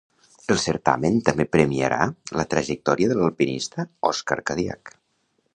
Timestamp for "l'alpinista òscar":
3.21-4.43